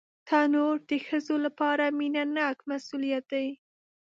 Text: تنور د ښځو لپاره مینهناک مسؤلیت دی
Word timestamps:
تنور 0.27 0.75
د 0.89 0.91
ښځو 1.07 1.35
لپاره 1.45 1.83
مینهناک 1.99 2.57
مسؤلیت 2.69 3.23
دی 3.33 3.47